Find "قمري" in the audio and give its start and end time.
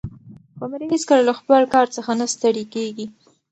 0.59-0.87